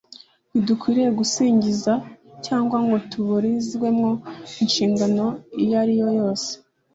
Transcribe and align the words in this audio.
ntidukwiriye 0.51 1.09
gusigingiza 1.19 1.93
cyangwa 2.45 2.77
ngo 2.85 2.95
tuburizemo 3.09 4.09
inshingano 4.63 5.25
iyo 5.63 5.75
ariyo 5.83 6.07
yose 6.19 6.49